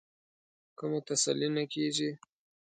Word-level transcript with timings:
که 0.77 0.83
مو 0.89 0.99
تسلي 1.07 1.49
نه 1.55 1.63
کېږي. 1.73 2.11